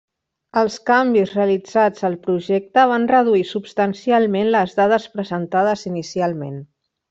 Els 0.61 0.77
canvis 0.89 1.33
realitzats 1.39 2.07
al 2.09 2.15
projecte 2.23 2.87
van 2.93 3.07
reduir 3.13 3.45
substancialment 3.51 4.51
les 4.59 4.77
dades 4.83 5.07
presentades 5.19 5.89
inicialment. 5.95 6.61